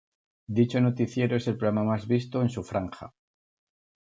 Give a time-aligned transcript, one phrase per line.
[0.59, 3.13] Dicho noticiero es el programa más visto en su franja.